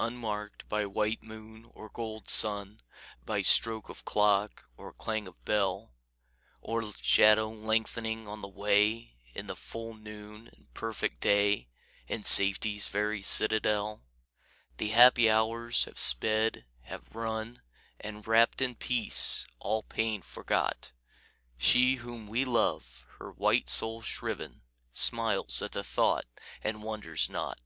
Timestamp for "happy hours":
14.88-15.84